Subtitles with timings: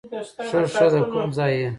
[0.49, 1.69] ښه ښه، د کوم ځای یې؟